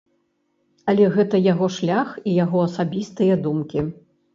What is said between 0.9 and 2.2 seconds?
Але гэта яго шлях